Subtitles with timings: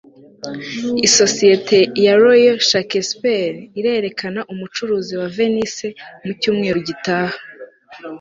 [1.07, 5.87] isosiyete ya royal shakespeare irerekana umucuruzi wa venise
[6.25, 7.35] mu cyumweru gitaha